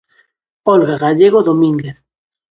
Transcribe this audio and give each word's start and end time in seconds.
Olga 0.73 0.95
Gallego 1.03 1.43
Domínguez. 1.43 1.97